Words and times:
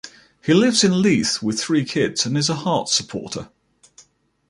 He 0.43 0.55
lives 0.55 0.83
in 0.83 1.03
Leith, 1.03 1.43
with 1.43 1.59
three 1.61 1.85
kids, 1.85 2.25
and 2.25 2.35
is 2.35 2.49
a 2.49 2.55
Hearts 2.55 2.91
supporter. 2.91 3.49